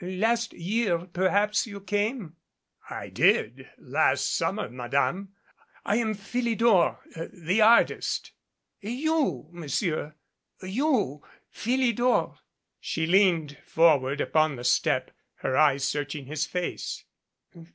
[0.03, 2.35] Last year perhaps, you came"
[2.89, 5.35] "I did last summer, Madame.
[5.85, 8.31] I am Philidor the artist."
[8.79, 9.47] "You!
[9.51, 10.15] Monsieur!
[10.63, 12.39] You Philidor!"
[12.79, 17.05] She leaned for ward upon the step, her eyes searching his face.